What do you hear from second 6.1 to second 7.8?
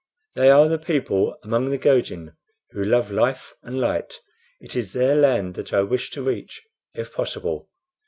to reach, if possible."